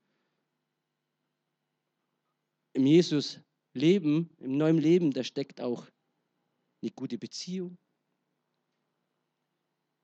Im 2.72 2.86
Jesus 2.86 3.40
Leben, 3.72 4.30
im 4.38 4.56
neuen 4.56 4.78
Leben, 4.78 5.10
da 5.10 5.24
steckt 5.24 5.60
auch 5.60 5.88
eine 6.82 6.92
gute 6.92 7.18
Beziehung, 7.18 7.76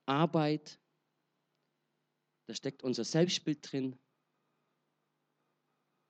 Arbeit, 0.07 0.81
da 2.47 2.55
steckt 2.55 2.83
unser 2.83 3.05
Selbstbild 3.05 3.71
drin. 3.71 3.97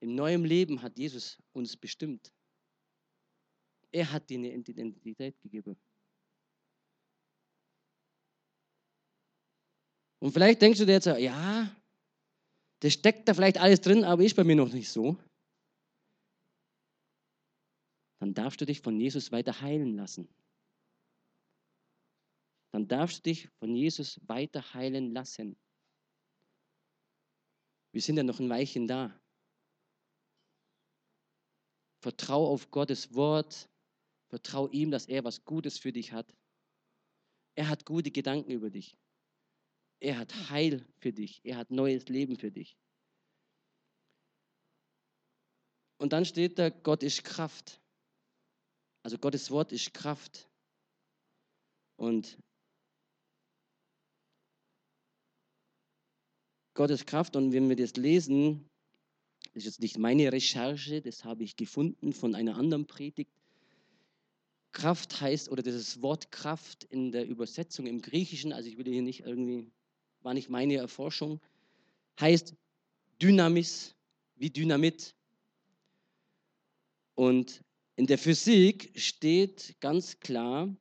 Im 0.00 0.14
neuen 0.14 0.45
Leben 0.45 0.83
hat 0.83 0.99
Jesus 0.99 1.38
uns 1.52 1.76
bestimmt. 1.76 2.33
Er 3.92 4.11
hat 4.11 4.28
dir 4.30 4.38
eine 4.38 4.52
Identität 4.52 5.40
gegeben. 5.40 5.76
Und 10.21 10.33
vielleicht 10.33 10.61
denkst 10.62 10.78
du 10.78 10.87
dir 10.87 10.92
jetzt, 10.92 11.07
ja, 11.07 11.75
Das 12.80 12.95
steckt 12.95 13.28
da 13.28 13.35
vielleicht 13.35 13.59
alles 13.59 13.83
drin, 13.83 14.04
aber 14.04 14.25
ist 14.25 14.37
bei 14.37 14.45
mir 14.45 14.57
noch 14.57 14.73
nicht 14.73 14.88
so. 14.88 15.19
Dann 18.21 18.33
darfst 18.33 18.61
du 18.61 18.66
dich 18.66 18.80
von 18.80 18.99
Jesus 18.99 19.33
weiter 19.33 19.61
heilen 19.61 19.97
lassen. 19.97 20.28
Dann 22.73 22.88
darfst 22.88 23.19
du 23.19 23.23
dich 23.30 23.49
von 23.59 23.75
Jesus 23.75 24.21
weiter 24.28 24.73
heilen 24.73 25.12
lassen. 25.12 25.57
Wir 27.92 28.00
sind 28.00 28.16
ja 28.16 28.23
noch 28.23 28.40
ein 28.40 28.49
Weilchen 28.49 28.87
da. 28.87 29.19
Vertrau 32.00 32.49
auf 32.49 32.71
Gottes 32.71 33.14
Wort. 33.14 33.69
Vertrau 34.28 34.69
ihm, 34.69 34.90
dass 34.90 35.07
er 35.07 35.25
was 35.25 35.45
Gutes 35.45 35.78
für 35.78 35.92
dich 35.92 36.12
hat. 36.12 36.35
Er 37.57 37.69
hat 37.69 37.85
gute 37.85 38.11
Gedanken 38.11 38.50
über 38.50 38.71
dich. 38.71 38.97
Er 40.00 40.19
hat 40.19 40.50
Heil 40.50 40.87
für 40.99 41.12
dich. 41.12 41.40
Er 41.45 41.57
hat 41.57 41.71
neues 41.71 42.09
Leben 42.09 42.37
für 42.37 42.50
dich. 42.50 42.78
Und 45.99 46.14
dann 46.14 46.25
steht 46.25 46.59
da, 46.59 46.71
Gott 46.71 47.02
ist 47.02 47.25
Kraft. 47.25 47.83
Also 49.02 49.19
Gottes 49.19 49.50
Wort 49.50 49.73
ist 49.73 49.92
Kraft. 49.92 50.49
Und 51.97 52.38
Gottes 56.75 57.04
Kraft, 57.04 57.37
und 57.37 57.52
wenn 57.52 57.69
wir 57.69 57.76
das 57.76 57.97
lesen, 57.97 58.69
das 59.52 59.56
ist 59.56 59.64
jetzt 59.64 59.80
nicht 59.80 59.99
meine 59.99 60.32
Recherche, 60.32 61.00
das 61.00 61.25
habe 61.25 61.44
ich 61.44 61.56
gefunden 61.56 62.12
von 62.12 62.35
einer 62.35 62.56
anderen 62.56 62.87
Predigt. 62.87 63.32
Kraft 64.73 65.20
heißt, 65.20 65.49
oder 65.50 65.62
dieses 65.62 66.00
Wort 66.00 66.30
Kraft 66.30 66.85
in 66.85 67.11
der 67.11 67.26
Übersetzung 67.26 67.87
im 67.87 68.00
Griechischen, 68.00 68.52
also 68.52 68.68
ich 68.68 68.78
will 68.78 68.87
hier 68.87 69.02
nicht 69.02 69.20
irgendwie, 69.20 69.70
war 70.23 70.35
nicht 70.35 70.49
meine 70.49 70.76
Erforschung, 70.76 71.40
heißt 72.20 72.54
Dynamis, 73.20 73.94
wie 74.37 74.50
Dynamit. 74.50 75.14
Und 77.14 77.64
in 77.97 78.06
der 78.06 78.18
Physik 78.18 78.92
steht 78.94 79.76
ganz 79.80 80.20
klar, 80.20 80.75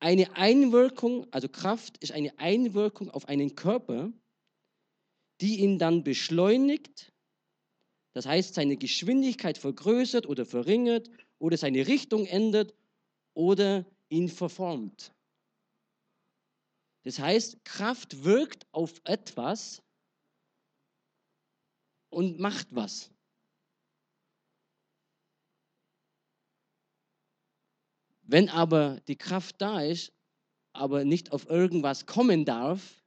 eine 0.00 0.36
Einwirkung, 0.36 1.26
also 1.32 1.48
Kraft 1.48 1.98
ist 1.98 2.12
eine 2.12 2.38
Einwirkung 2.38 3.10
auf 3.10 3.28
einen 3.28 3.56
Körper, 3.56 4.12
die 5.40 5.60
ihn 5.60 5.78
dann 5.78 6.04
beschleunigt, 6.04 7.12
das 8.18 8.26
heißt 8.26 8.54
seine 8.54 8.76
Geschwindigkeit 8.76 9.58
vergrößert 9.58 10.26
oder 10.26 10.44
verringert 10.44 11.08
oder 11.38 11.56
seine 11.56 11.86
Richtung 11.86 12.26
ändert 12.26 12.74
oder 13.32 13.86
ihn 14.08 14.28
verformt. 14.28 15.14
Das 17.04 17.20
heißt, 17.20 17.64
Kraft 17.64 18.24
wirkt 18.24 18.66
auf 18.72 19.00
etwas 19.04 19.84
und 22.10 22.40
macht 22.40 22.66
was. 22.74 23.12
Wenn 28.22 28.48
aber 28.48 28.98
die 29.06 29.14
Kraft 29.14 29.60
da 29.60 29.80
ist, 29.80 30.12
aber 30.72 31.04
nicht 31.04 31.30
auf 31.30 31.48
irgendwas 31.48 32.04
kommen 32.06 32.44
darf, 32.44 33.00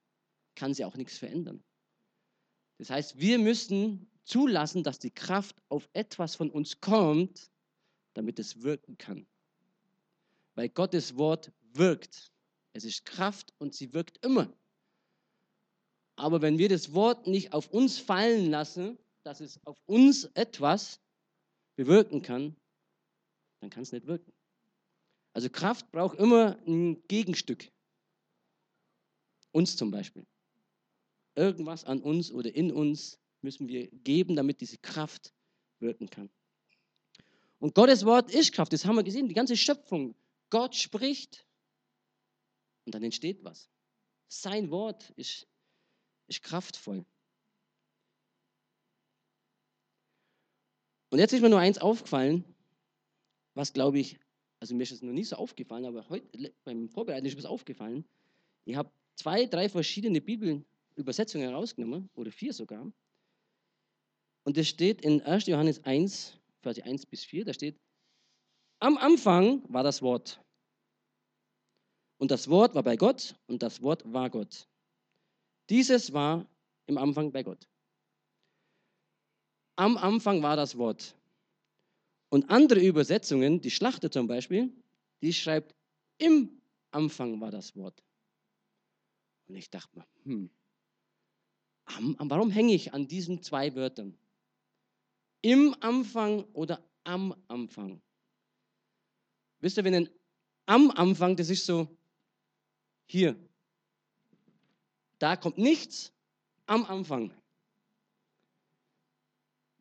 kann 0.56 0.74
sie 0.74 0.86
auch 0.86 0.96
nichts 0.96 1.18
verändern. 1.18 1.62
Das 2.78 2.90
heißt, 2.90 3.20
wir 3.20 3.38
müssen 3.38 4.08
zulassen, 4.24 4.84
dass 4.84 5.00
die 5.00 5.12
Kraft 5.12 5.56
auf 5.70 5.90
etwas 5.94 6.36
von 6.36 6.50
uns 6.50 6.80
kommt, 6.80 7.52
damit 8.14 8.40
es 8.40 8.62
wirken 8.62 8.98
kann. 8.98 9.26
Weil 10.56 10.70
Gottes 10.70 11.18
Wort 11.18 11.52
wirkt. 11.74 12.32
Es 12.74 12.84
ist 12.84 13.06
Kraft 13.06 13.54
und 13.58 13.74
sie 13.74 13.94
wirkt 13.94 14.24
immer. 14.26 14.52
Aber 16.16 16.42
wenn 16.42 16.58
wir 16.58 16.70
das 16.70 16.94
Wort 16.94 17.28
nicht 17.28 17.54
auf 17.54 17.70
uns 17.70 17.98
fallen 17.98 18.50
lassen, 18.50 18.98
dass 19.24 19.40
es 19.40 19.60
auf 19.66 19.82
uns 19.86 20.26
etwas 20.34 21.00
bewirken 21.76 22.22
kann, 22.22 22.56
dann 23.60 23.70
kann 23.70 23.84
es 23.84 23.92
nicht 23.92 24.08
wirken. 24.08 24.34
Also 25.34 25.50
Kraft 25.50 25.92
braucht 25.92 26.18
immer 26.20 26.58
ein 26.68 27.02
Gegenstück. 27.08 27.72
Uns 29.52 29.78
zum 29.78 29.92
Beispiel. 29.92 30.26
Irgendwas 31.36 31.86
an 31.86 32.02
uns 32.02 32.32
oder 32.32 32.54
in 32.54 32.72
uns 32.72 33.21
müssen 33.44 33.68
wir 33.68 33.88
geben, 33.88 34.36
damit 34.36 34.62
diese 34.62 34.78
Kraft 34.78 35.34
wirken 35.80 36.10
kann. 36.10 36.30
Und 37.60 37.76
Gottes 37.76 38.06
Wort 38.06 38.34
ist 38.34 38.54
Kraft, 38.54 38.74
das 38.74 38.86
haben 38.86 38.96
wir 38.96 39.04
gesehen, 39.04 39.28
die 39.28 39.36
ganze 39.36 39.56
Schöpfung. 39.56 40.16
Gott 40.50 40.76
spricht 40.76 41.46
und 42.86 42.96
dann 42.96 43.04
entsteht 43.04 43.44
was. 43.44 43.70
Sein 44.28 44.72
Wort 44.72 45.12
ist, 45.16 45.48
ist 46.28 46.42
kraftvoll. 46.42 47.06
Und 51.10 51.20
jetzt 51.20 51.34
ist 51.34 51.42
mir 51.42 51.50
nur 51.50 51.60
eins 51.60 51.78
aufgefallen, 51.78 52.46
was 53.54 53.74
glaube 53.74 54.00
ich, 54.00 54.18
also 54.60 54.74
mir 54.76 54.84
ist 54.84 54.92
es 54.92 55.02
noch 55.02 55.12
nie 55.12 55.24
so 55.24 55.36
aufgefallen, 55.36 55.86
aber 55.86 56.08
heute 56.10 56.54
beim 56.64 56.90
Vorbereiten 56.90 57.26
ist 57.26 57.36
mir 57.36 57.42
das 57.42 57.52
aufgefallen. 57.52 58.06
Ich 58.64 58.76
habe 58.76 58.92
zwei, 59.16 59.46
drei 59.46 59.68
verschiedene 59.68 60.22
Bibeln 60.22 60.66
Übersetzungen 60.96 61.50
herausgenommen, 61.50 62.10
oder 62.14 62.32
vier 62.32 62.54
sogar. 62.54 62.92
Und 64.44 64.58
das 64.58 64.68
steht 64.68 65.02
in 65.02 65.22
1. 65.22 65.48
Johannes 65.48 65.84
1, 65.84 66.38
Vers 66.62 66.80
1 66.80 67.06
bis 67.06 67.24
4, 67.24 67.46
da 67.46 67.54
steht, 67.54 67.80
am 68.80 68.98
Anfang 68.98 69.62
war 69.72 69.84
das 69.84 70.02
Wort. 70.02 70.42
Und 72.18 72.32
das 72.32 72.50
Wort 72.50 72.76
war 72.76 72.84
bei 72.84 72.96
Gott 72.96 73.36
und 73.48 73.62
das 73.62 73.82
Wort 73.82 74.04
war 74.12 74.30
Gott. 74.30 74.68
Dieses 75.70 76.14
war 76.14 76.48
im 76.88 76.98
Anfang 76.98 77.32
bei 77.32 77.44
Gott. 77.44 77.68
Am 79.76 79.98
Anfang 79.98 80.42
war 80.44 80.56
das 80.56 80.78
Wort. 80.78 81.16
Und 82.30 82.50
andere 82.50 82.80
Übersetzungen, 82.80 83.62
die 83.62 83.72
Schlachter 83.72 84.10
zum 84.10 84.28
Beispiel, 84.28 84.74
die 85.22 85.34
schreibt, 85.34 85.76
im 86.18 86.62
Anfang 86.92 87.40
war 87.42 87.52
das 87.52 87.76
Wort. 87.76 88.04
Und 89.48 89.56
ich 89.56 89.70
dachte 89.70 89.98
mir, 89.98 90.06
hm, 90.24 90.50
warum 92.20 92.52
hänge 92.52 92.74
ich 92.74 92.94
an 92.94 93.08
diesen 93.08 93.42
zwei 93.42 93.76
Wörtern? 93.76 94.18
Im 95.42 95.76
Anfang 95.80 96.44
oder 96.54 96.84
am 97.04 97.36
Anfang? 97.48 98.02
Wisst 99.60 99.78
ihr, 99.78 99.84
wenn 99.84 99.96
ein 99.96 100.10
am 100.66 100.92
Anfang, 100.92 101.36
das 101.36 101.50
ist 101.50 101.66
so 101.66 101.88
hier. 103.06 103.36
Da 105.20 105.36
kommt 105.36 105.58
nichts 105.58 106.14
am 106.66 106.86
Anfang. 106.86 107.34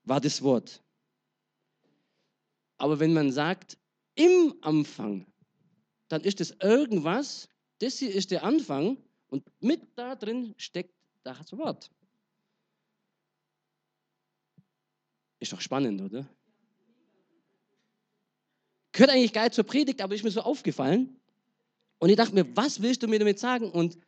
War 0.04 0.20
das 0.20 0.42
Wort. 0.42 0.82
Aber 2.76 2.98
wenn 2.98 3.12
man 3.12 3.30
sagt 3.30 3.78
im 4.14 4.54
Anfang, 4.62 5.26
dann 6.08 6.22
ist 6.22 6.40
es 6.40 6.56
irgendwas, 6.60 7.48
das 7.78 7.98
hier 7.98 8.12
ist 8.12 8.30
der 8.30 8.42
Anfang 8.42 8.96
und 9.28 9.44
mit 9.60 9.96
da 9.96 10.16
drin 10.16 10.54
steckt 10.56 10.94
das 11.22 11.56
Wort. 11.56 11.90
Ist 15.40 15.52
doch 15.52 15.60
spannend, 15.60 16.00
oder? 16.02 16.28
Gehört 18.92 19.10
eigentlich 19.10 19.32
geil 19.32 19.50
zur 19.52 19.64
Predigt, 19.64 20.00
aber 20.02 20.14
ist 20.14 20.22
mir 20.22 20.30
so 20.30 20.42
aufgefallen. 20.42 21.18
Und 21.98 22.10
ich 22.10 22.16
dachte 22.16 22.34
mir, 22.34 22.56
was 22.56 22.82
willst 22.82 23.02
du 23.02 23.08
mir 23.08 23.18
damit 23.18 23.38
sagen? 23.38 23.70
Und 23.70 23.98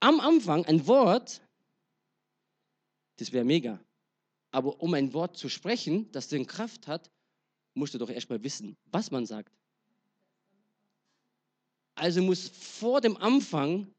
am 0.00 0.20
Anfang 0.20 0.64
ein 0.66 0.86
Wort, 0.86 1.40
das 3.16 3.32
wäre 3.32 3.44
mega. 3.44 3.80
Aber 4.50 4.82
um 4.82 4.92
ein 4.94 5.12
Wort 5.14 5.36
zu 5.36 5.48
sprechen, 5.48 6.10
das 6.12 6.28
den 6.28 6.46
Kraft 6.46 6.86
hat, 6.86 7.10
musst 7.74 7.94
du 7.94 7.98
doch 7.98 8.10
erstmal 8.10 8.42
wissen, 8.42 8.76
was 8.86 9.10
man 9.10 9.24
sagt. 9.24 9.56
Also 11.94 12.20
muss 12.20 12.48
vor 12.48 13.00
dem 13.00 13.16
Anfang 13.16 13.94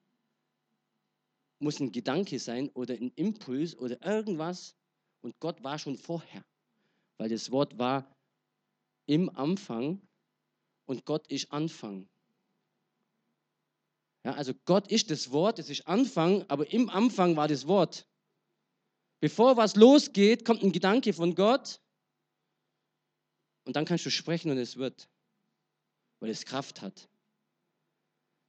muss 1.64 1.80
ein 1.80 1.92
Gedanke 1.92 2.38
sein 2.40 2.70
oder 2.70 2.94
ein 2.94 3.12
Impuls 3.16 3.78
oder 3.78 4.00
irgendwas. 4.06 4.76
Und 5.22 5.40
Gott 5.40 5.64
war 5.64 5.80
schon 5.80 5.98
vorher, 5.98 6.44
weil 7.18 7.30
das 7.30 7.52
Wort 7.52 7.78
war 7.80 8.14
im 9.06 9.30
Anfang 9.36 10.02
und 10.86 11.06
Gott 11.06 11.28
ist 11.28 11.52
Anfang. 11.52 12.08
Ja, 14.26 14.34
also 14.34 14.54
Gott 14.66 14.90
ist 14.92 15.10
das 15.12 15.32
Wort, 15.32 15.60
es 15.60 15.70
ist 15.70 15.88
Anfang, 15.88 16.46
aber 16.50 16.72
im 16.72 16.90
Anfang 16.90 17.36
war 17.36 17.48
das 17.48 17.68
Wort. 17.68 18.08
Bevor 19.20 19.58
was 19.58 19.76
losgeht, 19.76 20.46
kommt 20.46 20.64
ein 20.64 20.72
Gedanke 20.72 21.14
von 21.14 21.36
Gott 21.36 21.82
und 23.66 23.76
dann 23.76 23.86
kannst 23.86 24.06
du 24.06 24.10
sprechen 24.10 24.52
und 24.52 24.58
es 24.58 24.76
wird, 24.76 25.10
weil 26.20 26.30
es 26.30 26.46
Kraft 26.46 26.82
hat. 26.82 27.10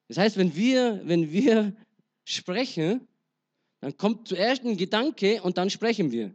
Das 0.08 0.18
heißt, 0.18 0.36
wenn 0.36 0.54
wir, 0.54 1.00
wenn 1.04 1.30
wir 1.30 1.76
sprechen, 2.24 3.06
dann 3.80 3.96
kommt 3.96 4.28
zuerst 4.28 4.64
ein 4.64 4.76
Gedanke 4.76 5.42
und 5.42 5.58
dann 5.58 5.70
sprechen 5.70 6.10
wir. 6.10 6.34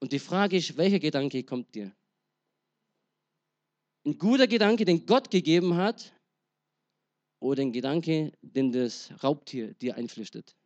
Und 0.00 0.12
die 0.12 0.18
Frage 0.18 0.56
ist, 0.56 0.76
welcher 0.76 0.98
Gedanke 0.98 1.44
kommt 1.44 1.74
dir? 1.74 1.94
Ein 4.04 4.18
guter 4.18 4.46
Gedanke, 4.46 4.84
den 4.84 5.06
Gott 5.06 5.30
gegeben 5.30 5.76
hat, 5.76 6.14
oder 7.44 7.60
ein 7.60 7.72
Gedanke, 7.72 8.32
den 8.40 8.72
das 8.72 9.12
Raubtier 9.22 9.74
dir 9.74 9.96
einflüstert? 9.96 10.56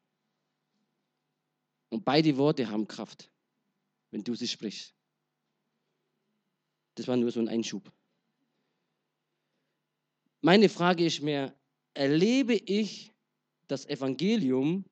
Und 1.88 2.04
beide 2.04 2.36
Worte 2.36 2.70
haben 2.70 2.86
Kraft, 2.86 3.30
wenn 4.10 4.22
du 4.22 4.36
sie 4.36 4.46
sprichst. 4.46 4.94
Das 6.94 7.08
war 7.08 7.16
nur 7.16 7.32
so 7.32 7.40
ein 7.40 7.48
Einschub. 7.48 7.90
Meine 10.40 10.68
Frage 10.68 11.04
ist 11.04 11.20
mir, 11.20 11.52
erlebe 11.94 12.54
ich 12.54 13.12
das 13.68 13.86
Evangelium, 13.86 14.84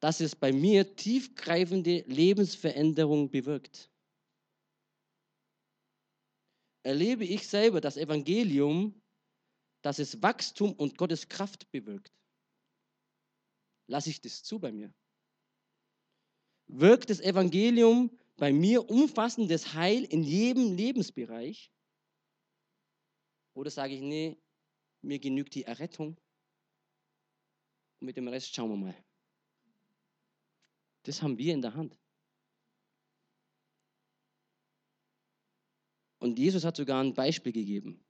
dass 0.00 0.20
es 0.20 0.34
bei 0.34 0.52
mir 0.52 0.96
tiefgreifende 0.96 2.00
Lebensveränderung 2.06 3.30
bewirkt? 3.30 3.90
Erlebe 6.82 7.24
ich 7.24 7.48
selber 7.48 7.80
das 7.80 7.96
Evangelium, 7.96 9.00
dass 9.82 9.98
es 9.98 10.22
Wachstum 10.22 10.72
und 10.72 10.96
Gottes 10.98 11.28
Kraft 11.28 11.70
bewirkt? 11.70 12.12
Lasse 13.88 14.10
ich 14.10 14.20
das 14.20 14.42
zu 14.42 14.58
bei 14.58 14.72
mir? 14.72 14.92
Wirkt 16.68 17.10
das 17.10 17.20
Evangelium 17.20 18.16
bei 18.36 18.52
mir 18.52 18.88
umfassendes 18.90 19.74
Heil 19.74 20.04
in 20.04 20.22
jedem 20.22 20.76
Lebensbereich? 20.76 21.72
Oder 23.54 23.70
sage 23.70 23.94
ich, 23.94 24.00
nee, 24.00 24.36
mir 25.02 25.18
genügt 25.18 25.54
die 25.54 25.64
Errettung 25.64 26.16
und 28.00 28.06
mit 28.06 28.16
dem 28.16 28.28
Rest 28.28 28.54
schauen 28.54 28.70
wir 28.70 28.76
mal. 28.76 29.04
Das 31.04 31.22
haben 31.22 31.38
wir 31.38 31.54
in 31.54 31.62
der 31.62 31.74
Hand. 31.74 31.98
Und 36.18 36.38
Jesus 36.38 36.64
hat 36.64 36.76
sogar 36.76 37.02
ein 37.02 37.14
Beispiel 37.14 37.52
gegeben. 37.52 38.04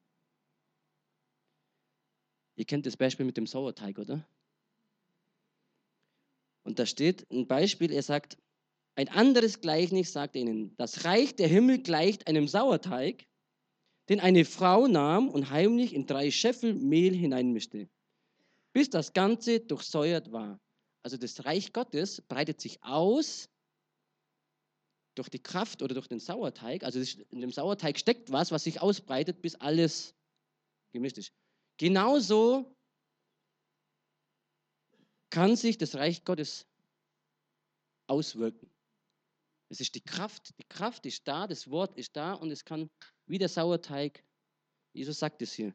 Ihr 2.57 2.65
kennt 2.65 2.87
das 2.87 2.97
Beispiel 2.97 3.27
mit 3.27 3.37
dem 3.37 3.47
Sauerteig, 3.47 3.99
oder? 3.99 4.27
Und 6.63 6.79
da 6.79 6.87
steht 6.87 7.31
ein 7.31 7.47
Beispiel, 7.47 7.93
er 7.93 8.03
sagt, 8.03 8.39
ein 8.95 9.09
anderes 9.11 9.61
Gleichnis 9.61 10.13
sagt 10.13 10.37
ihnen, 10.37 10.75
das 10.79 11.05
Reich 11.05 11.37
der 11.37 11.49
Himmel 11.49 11.83
gleicht 11.83 12.27
einem 12.27 12.49
Sauerteig, 12.49 13.27
den 14.09 14.21
eine 14.21 14.45
Frau 14.45 14.87
nahm 14.87 15.29
und 15.29 15.51
heimlich 15.51 15.93
in 15.95 16.07
drei 16.07 16.31
Scheffel 16.31 16.75
Mehl 16.75 17.15
hineinmischte, 17.15 17.91
bis 18.77 18.91
das 18.91 19.15
Ganze 19.15 19.61
durchsäuert 19.61 20.33
war. 20.33 20.61
Also 21.03 21.17
das 21.17 21.47
Reich 21.47 21.73
Gottes 21.73 22.21
breitet 22.21 22.61
sich 22.61 22.83
aus 22.83 23.49
durch 25.15 25.31
die 25.31 25.43
Kraft 25.43 25.81
oder 25.81 25.95
durch 25.95 26.09
den 26.09 26.21
Sauerteig. 26.21 26.85
Also 26.85 27.01
in 27.31 27.41
dem 27.41 27.51
Sauerteig 27.51 27.99
steckt 27.99 28.31
was, 28.31 28.51
was 28.51 28.65
sich 28.65 28.83
ausbreitet, 28.83 29.41
bis 29.41 29.55
alles 29.55 30.15
gemischt 30.93 31.17
ist. 31.17 31.33
Genauso 31.79 32.77
kann 35.31 35.57
sich 35.57 35.79
das 35.79 35.95
Reich 35.95 36.23
Gottes 36.23 36.67
auswirken. 38.09 38.71
Es 39.71 39.81
ist 39.81 39.95
die 39.95 40.03
Kraft. 40.03 40.53
Die 40.59 40.69
Kraft 40.69 41.07
ist 41.07 41.27
da, 41.27 41.47
das 41.47 41.71
Wort 41.71 41.97
ist 41.97 42.15
da 42.15 42.35
und 42.35 42.51
es 42.51 42.63
kann 42.63 42.91
wie 43.25 43.39
der 43.39 43.49
Sauerteig, 43.49 44.23
Jesus 44.93 45.19
sagt 45.19 45.41
es 45.41 45.55
hier, 45.55 45.75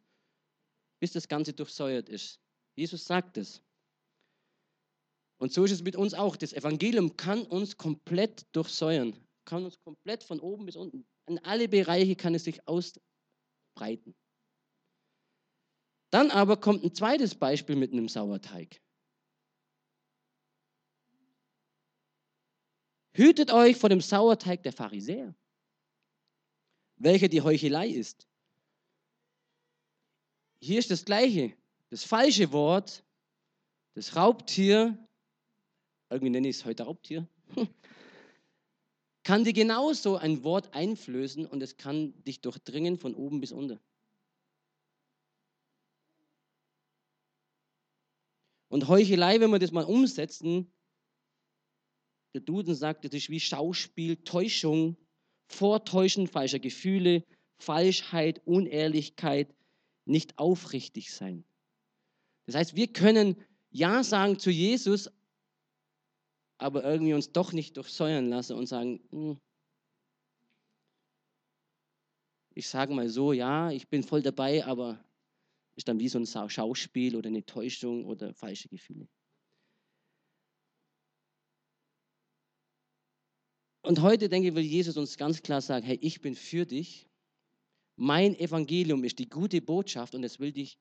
bis 0.99 1.13
das 1.13 1.27
Ganze 1.27 1.53
durchsäuert 1.53 2.07
ist. 2.07 2.40
Jesus 2.75 3.05
sagt 3.05 3.37
es. 3.37 3.61
Und 5.37 5.51
so 5.51 5.63
ist 5.63 5.71
es 5.71 5.81
mit 5.81 5.95
uns 5.95 6.13
auch. 6.13 6.35
Das 6.35 6.53
Evangelium 6.53 7.17
kann 7.17 7.43
uns 7.43 7.77
komplett 7.77 8.45
durchsäuern, 8.55 9.17
kann 9.45 9.65
uns 9.65 9.79
komplett 9.81 10.23
von 10.23 10.39
oben 10.39 10.65
bis 10.65 10.75
unten, 10.75 11.05
in 11.27 11.39
alle 11.39 11.67
Bereiche 11.67 12.15
kann 12.15 12.35
es 12.35 12.43
sich 12.43 12.67
ausbreiten. 12.67 14.15
Dann 16.11 16.29
aber 16.29 16.57
kommt 16.57 16.83
ein 16.83 16.93
zweites 16.93 17.35
Beispiel 17.35 17.75
mit 17.75 17.93
einem 17.93 18.09
Sauerteig. 18.09 18.81
Hütet 23.13 23.51
euch 23.51 23.77
vor 23.77 23.89
dem 23.89 24.01
Sauerteig 24.01 24.63
der 24.63 24.73
Pharisäer, 24.73 25.35
welcher 26.97 27.29
die 27.29 27.41
Heuchelei 27.41 27.87
ist. 27.89 28.27
Hier 30.61 30.79
ist 30.79 30.91
das 30.91 31.03
Gleiche, 31.03 31.57
das 31.91 32.05
falsche 32.05 32.53
Wort, 32.53 33.03
das 33.95 34.15
Raubtier, 34.15 34.97
irgendwie 36.09 36.29
nenne 36.29 36.47
ich 36.47 36.55
es 36.55 36.65
heute 36.65 36.83
Raubtier, 36.83 37.27
kann 39.23 39.43
dir 39.43 39.51
genauso 39.51 40.15
ein 40.15 40.43
Wort 40.43 40.73
einflößen 40.73 41.45
und 41.45 41.61
es 41.61 41.75
kann 41.75 42.13
dich 42.23 42.39
durchdringen 42.39 42.97
von 42.97 43.13
oben 43.13 43.41
bis 43.41 43.51
unten. 43.51 43.77
Und 48.69 48.87
Heuchelei, 48.87 49.41
wenn 49.41 49.51
wir 49.51 49.59
das 49.59 49.73
mal 49.73 49.83
umsetzen, 49.83 50.71
der 52.33 52.39
Duden 52.39 52.73
sagt, 52.73 53.03
das 53.03 53.13
ist 53.13 53.29
wie 53.29 53.41
Schauspiel, 53.41 54.15
Täuschung, 54.23 54.95
Vortäuschen 55.47 56.27
falscher 56.27 56.59
Gefühle, 56.59 57.25
Falschheit, 57.57 58.41
Unehrlichkeit, 58.47 59.53
nicht 60.05 60.39
aufrichtig 60.39 61.13
sein. 61.13 61.43
Das 62.45 62.55
heißt, 62.55 62.75
wir 62.75 62.87
können 62.87 63.35
Ja 63.69 64.03
sagen 64.03 64.39
zu 64.39 64.49
Jesus, 64.49 65.09
aber 66.57 66.83
irgendwie 66.83 67.13
uns 67.13 67.31
doch 67.31 67.53
nicht 67.53 67.77
durchsäuern 67.77 68.29
lassen 68.29 68.55
und 68.55 68.67
sagen, 68.67 69.01
hm, 69.09 69.39
ich 72.53 72.67
sage 72.67 72.93
mal 72.93 73.09
so, 73.09 73.33
ja, 73.33 73.71
ich 73.71 73.87
bin 73.87 74.03
voll 74.03 74.21
dabei, 74.21 74.65
aber 74.65 75.03
ist 75.75 75.87
dann 75.87 75.99
wie 75.99 76.09
so 76.09 76.19
ein 76.19 76.49
Schauspiel 76.49 77.15
oder 77.15 77.29
eine 77.29 77.45
Täuschung 77.45 78.05
oder 78.05 78.33
falsche 78.33 78.67
Gefühle. 78.69 79.07
Und 83.83 84.01
heute, 84.01 84.29
denke 84.29 84.49
ich, 84.49 84.55
will 84.55 84.63
Jesus 84.63 84.97
uns 84.97 85.17
ganz 85.17 85.41
klar 85.41 85.61
sagen, 85.61 85.85
hey, 85.85 85.97
ich 86.01 86.21
bin 86.21 86.35
für 86.35 86.65
dich. 86.65 87.07
Mein 87.95 88.35
Evangelium 88.35 89.03
ist 89.03 89.17
die 89.19 89.29
gute 89.29 89.61
Botschaft 89.61 90.13
und 90.13 90.23
es 90.23 90.39
will 90.39 90.51
dich 90.51 90.77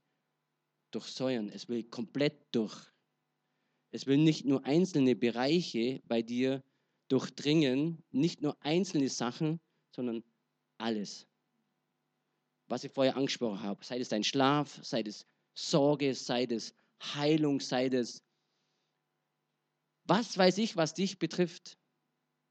durchsäuern. 0.91 1.49
Es 1.49 1.69
will 1.69 1.85
komplett 1.85 2.35
durch. 2.53 2.77
Es 3.91 4.07
will 4.07 4.19
nicht 4.19 4.45
nur 4.45 4.65
einzelne 4.65 5.17
Bereiche 5.17 6.01
bei 6.07 6.23
dir 6.23 6.63
durchdringen, 7.09 8.03
nicht 8.11 8.41
nur 8.41 8.57
einzelne 8.65 9.09
Sachen, 9.09 9.61
sondern 9.91 10.23
alles. 10.79 11.27
Was 12.69 12.85
ich 12.85 12.93
vorher 12.93 13.17
angesprochen 13.17 13.63
habe, 13.63 13.85
sei 13.85 13.99
es 13.99 14.09
dein 14.09 14.23
Schlaf, 14.23 14.79
sei 14.83 15.03
es 15.03 15.27
Sorge, 15.55 16.15
sei 16.15 16.45
es 16.45 16.73
Heilung, 17.01 17.61
sei 17.61 17.87
es 17.87 18.23
was 20.11 20.37
weiß 20.37 20.59
ich, 20.59 20.77
was 20.77 20.93
dich 20.93 21.21
betrifft. 21.21 21.79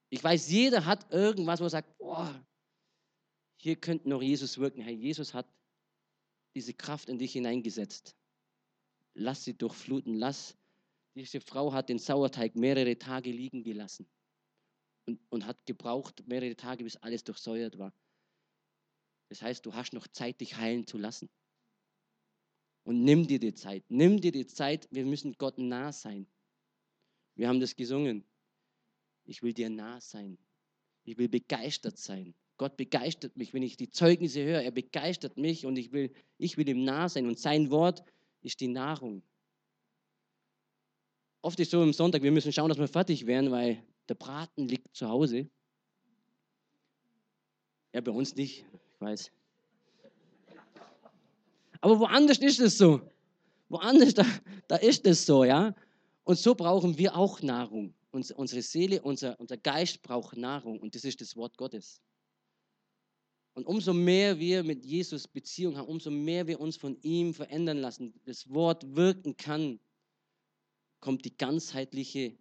Ich 0.10 0.24
weiß, 0.24 0.50
jeder 0.50 0.86
hat 0.86 1.12
irgendwas, 1.12 1.60
wo 1.60 1.66
er 1.66 1.70
sagt, 1.70 1.98
boah, 1.98 2.34
hier 3.58 3.76
könnte 3.76 4.08
noch 4.08 4.22
Jesus 4.22 4.58
wirken. 4.58 4.82
Hey, 4.82 4.96
Jesus 4.96 5.34
hat 5.34 5.46
diese 6.56 6.74
Kraft 6.74 7.10
in 7.10 7.20
dich 7.20 7.34
hineingesetzt. 7.34 8.16
Lass 9.14 9.44
sie 9.44 9.54
durchfluten. 9.54 10.16
Lass, 10.16 10.58
diese 11.16 11.42
Frau 11.42 11.74
hat 11.74 11.90
den 11.90 12.00
Sauerteig 12.00 12.56
mehrere 12.56 12.98
Tage 12.98 13.32
liegen 13.32 13.64
gelassen 13.64 14.08
und, 15.06 15.20
und 15.30 15.46
hat 15.46 15.66
gebraucht 15.66 16.24
mehrere 16.28 16.56
Tage, 16.56 16.84
bis 16.84 16.98
alles 16.98 17.24
durchsäuert 17.24 17.78
war. 17.78 17.94
Das 19.30 19.42
heißt, 19.42 19.66
du 19.66 19.74
hast 19.74 19.94
noch 19.94 20.08
Zeit, 20.08 20.42
dich 20.42 20.58
heilen 20.58 20.88
zu 20.88 20.98
lassen. 20.98 21.30
Und 22.84 23.04
nimm 23.04 23.28
dir 23.28 23.40
die 23.40 23.54
Zeit. 23.54 23.84
Nimm 23.90 24.20
dir 24.20 24.32
die 24.32 24.48
Zeit. 24.48 24.88
Wir 24.92 25.06
müssen 25.06 25.34
Gott 25.34 25.58
nah 25.58 25.92
sein. 25.92 26.26
Wir 27.36 27.48
haben 27.48 27.60
das 27.60 27.76
gesungen. 27.76 28.24
Ich 29.26 29.44
will 29.44 29.54
dir 29.54 29.70
nah 29.70 30.02
sein. 30.02 30.38
Ich 31.04 31.18
will 31.18 31.30
begeistert 31.30 31.98
sein. 31.98 32.34
Gott 32.58 32.76
begeistert 32.78 33.38
mich, 33.38 33.54
wenn 33.54 33.64
ich 33.64 33.78
die 33.78 33.90
Zeugnisse 33.90 34.44
höre. 34.44 34.64
Er 34.64 34.72
begeistert 34.72 35.38
mich 35.38 35.66
und 35.66 35.78
ich 35.78 35.92
will, 35.92 36.12
ich 36.38 36.58
will 36.58 36.68
ihm 36.68 36.84
nah 36.84 37.08
sein. 37.08 37.28
Und 37.28 37.40
sein 37.40 37.70
Wort 37.70 38.04
ist 38.42 38.60
die 38.60 38.68
Nahrung. 38.68 39.22
Oft 41.42 41.60
ist 41.60 41.72
so 41.72 41.82
am 41.82 41.94
Sonntag, 41.94 42.22
wir 42.22 42.32
müssen 42.32 42.52
schauen, 42.52 42.70
dass 42.70 42.78
wir 42.78 42.88
fertig 42.88 43.26
werden, 43.26 43.52
weil 43.52 43.84
der 44.08 44.16
Braten 44.16 44.68
liegt 44.68 44.96
zu 44.96 45.08
Hause. 45.08 45.50
Ja, 47.94 48.02
bei 48.02 48.12
uns 48.12 48.36
nicht, 48.36 48.66
ich 48.94 49.02
weiß. 49.02 49.32
Aber 51.82 52.00
woanders 52.00 52.40
ist 52.40 52.60
es 52.60 52.78
so. 52.78 53.02
Woanders, 53.70 54.14
da, 54.14 54.26
da 54.68 54.76
ist 54.76 55.06
es 55.06 55.26
so, 55.26 55.44
ja. 55.44 55.74
Und 56.24 56.38
so 56.38 56.56
brauchen 56.56 56.98
wir 56.98 57.16
auch 57.16 57.42
Nahrung 57.42 57.94
unsere 58.12 58.62
Seele, 58.62 59.02
unser, 59.02 59.40
unser 59.40 59.58
Geist 59.58 60.02
braucht 60.02 60.38
Nahrung 60.38 60.80
und 60.80 60.96
das 60.96 61.04
ist 61.04 61.22
das 61.22 61.36
Wort 61.36 61.58
Gottes. 61.58 62.02
Und 63.54 63.66
umso 63.66 63.94
mehr 63.94 64.40
wir 64.40 64.64
mit 64.64 64.86
Jesus 64.86 65.28
Beziehung 65.28 65.78
haben, 65.78 65.88
umso 65.88 66.12
mehr 66.12 66.48
wir 66.48 66.60
uns 66.60 66.78
von 66.78 66.98
ihm 67.02 67.34
verändern 67.34 67.78
lassen, 67.78 68.14
das 68.26 68.50
Wort 68.50 68.96
wirken 68.96 69.36
kann, 69.36 69.80
kommt 71.00 71.26
die 71.26 71.36
ganzheitliche, 71.36 72.38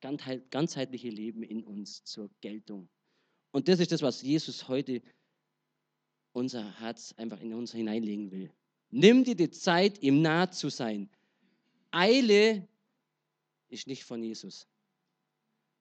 ganzheitliche 0.00 1.10
Leben 1.10 1.42
in 1.42 1.64
uns 1.64 2.04
zur 2.04 2.30
Geltung. 2.40 2.88
Und 3.50 3.68
das 3.68 3.80
ist 3.80 3.92
das, 3.92 4.02
was 4.02 4.22
Jesus 4.22 4.68
heute 4.68 5.02
unser 6.32 6.78
Herz 6.80 7.14
einfach 7.16 7.40
in 7.40 7.54
uns 7.54 7.72
hineinlegen 7.72 8.30
will. 8.30 8.52
Nimm 8.90 9.24
dir 9.24 9.34
die 9.34 9.50
Zeit, 9.50 10.02
ihm 10.02 10.22
nah 10.22 10.50
zu 10.50 10.68
sein. 10.68 11.10
Eile 11.90 12.66
ist 13.68 13.86
nicht 13.86 14.04
von 14.04 14.22
Jesus. 14.22 14.66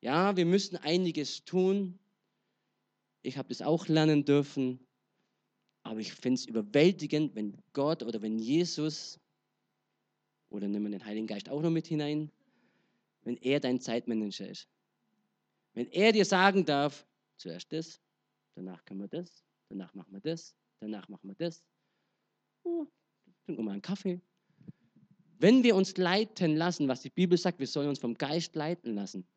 Ja, 0.01 0.35
wir 0.35 0.45
müssen 0.45 0.77
einiges 0.77 1.43
tun. 1.45 1.99
Ich 3.27 3.37
habe 3.37 3.49
das 3.49 3.61
auch 3.61 3.89
lernen 3.89 4.23
dürfen. 4.23 4.79
Aber 5.83 5.99
ich 5.99 6.13
finde 6.13 6.35
es 6.35 6.45
überwältigend, 6.45 7.35
wenn 7.35 7.57
Gott 7.73 8.01
oder 8.01 8.21
wenn 8.21 8.39
Jesus, 8.39 9.19
oder 10.49 10.69
nehmen 10.69 10.85
wir 10.85 10.97
den 10.97 11.05
Heiligen 11.05 11.27
Geist 11.27 11.49
auch 11.49 11.61
noch 11.61 11.69
mit 11.69 11.87
hinein, 11.87 12.31
wenn 13.23 13.35
er 13.35 13.59
dein 13.59 13.81
Zeitmanager 13.81 14.47
ist. 14.47 14.69
Wenn 15.73 15.91
er 15.91 16.13
dir 16.13 16.23
sagen 16.23 16.63
darf, 16.63 17.05
zuerst 17.35 17.73
das, 17.73 17.99
danach 18.55 18.85
können 18.85 19.01
wir 19.01 19.09
das, 19.09 19.43
danach 19.67 19.93
machen 19.93 20.13
wir 20.13 20.21
das, 20.21 20.55
danach 20.79 21.09
machen 21.09 21.27
wir 21.27 21.35
das. 21.35 21.61
Oh, 22.63 22.87
trinken 23.43 23.61
wir 23.61 23.65
mal 23.65 23.71
einen 23.73 23.81
Kaffee. 23.81 24.21
Wenn 25.37 25.63
wir 25.63 25.75
uns 25.75 25.97
leiten 25.97 26.55
lassen, 26.55 26.87
was 26.87 27.01
die 27.01 27.09
Bibel 27.09 27.37
sagt, 27.37 27.59
wir 27.59 27.67
sollen 27.67 27.89
uns 27.89 27.99
vom 27.99 28.13
Geist 28.13 28.55
leiten 28.55 28.95
lassen, 28.95 29.27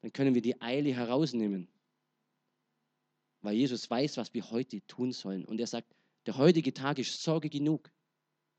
dann 0.00 0.12
können 0.12 0.34
wir 0.34 0.42
die 0.42 0.60
Eile 0.60 0.92
herausnehmen. 0.92 1.68
Weil 3.40 3.56
Jesus 3.56 3.88
weiß, 3.88 4.16
was 4.16 4.34
wir 4.34 4.50
heute 4.50 4.84
tun 4.86 5.12
sollen. 5.12 5.44
Und 5.44 5.60
er 5.60 5.66
sagt, 5.66 5.94
der 6.26 6.36
heutige 6.36 6.74
Tag 6.74 6.98
ist 6.98 7.22
Sorge 7.22 7.48
genug. 7.48 7.90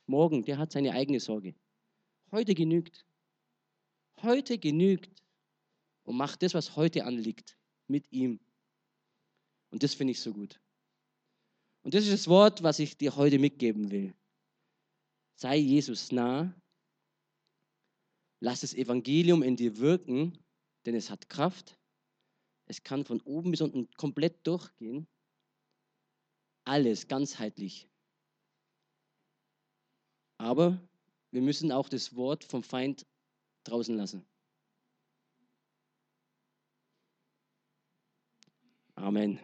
Morgen, 0.06 0.44
der 0.44 0.58
hat 0.58 0.72
seine 0.72 0.94
eigene 0.94 1.20
Sorge. 1.20 1.56
Heute 2.32 2.56
genügt. 2.56 3.06
Heute 4.22 4.58
genügt. 4.58 5.24
Und 6.04 6.18
mach 6.18 6.36
das, 6.36 6.54
was 6.54 6.76
heute 6.76 7.06
anliegt, 7.06 7.58
mit 7.88 8.12
ihm. 8.12 8.40
Und 9.70 9.84
das 9.84 9.94
finde 9.94 10.12
ich 10.12 10.22
so 10.22 10.34
gut. 10.34 10.60
Und 11.84 11.94
das 11.94 12.04
ist 12.04 12.14
das 12.14 12.28
Wort, 12.28 12.64
was 12.64 12.80
ich 12.80 12.98
dir 12.98 13.16
heute 13.16 13.40
mitgeben 13.40 13.92
will. 13.92 14.14
Sei 15.36 15.58
Jesus 15.58 16.12
nah. 16.12 16.54
Lass 18.42 18.62
das 18.62 18.74
Evangelium 18.74 19.44
in 19.44 19.56
dir 19.56 19.78
wirken, 19.78 20.38
denn 20.86 20.96
es 20.96 21.10
hat 21.10 21.30
Kraft. 21.30 21.79
Es 22.70 22.84
kann 22.84 23.04
von 23.04 23.20
oben 23.22 23.50
bis 23.50 23.62
unten 23.62 23.90
komplett 23.98 24.46
durchgehen. 24.46 25.08
Alles 26.66 27.08
ganzheitlich. 27.08 27.90
Aber 30.38 30.80
wir 31.32 31.42
müssen 31.42 31.72
auch 31.72 31.90
das 31.90 32.16
Wort 32.16 32.44
vom 32.44 32.62
Feind 32.62 33.08
draußen 33.64 33.98
lassen. 33.98 34.24
Amen. 38.94 39.40